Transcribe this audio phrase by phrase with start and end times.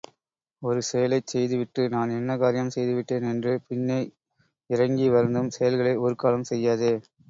[0.61, 4.01] ஒரு செயலைச் செய்துவிட்டு, நான் என்ன காரியம் செய்துவிட்டேன் என்று பின்னே
[4.69, 6.93] இரங்கி வருந்தும் செயல்களை ஒருக்காலும் செய்யாதே.